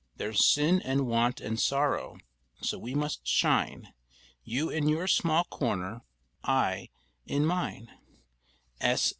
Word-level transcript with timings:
There's 0.17 0.43
sin 0.49 0.81
and 0.81 1.05
want 1.05 1.39
and 1.39 1.59
sorrow, 1.59 2.17
so 2.59 2.79
we 2.79 2.95
must 2.95 3.27
shine, 3.27 3.93
You 4.43 4.71
in 4.71 4.87
your 4.89 5.05
small 5.07 5.43
corner, 5.43 6.01
I 6.43 6.89
in 7.27 7.45
mine." 7.45 7.91